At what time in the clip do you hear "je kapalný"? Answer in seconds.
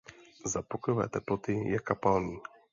1.53-2.39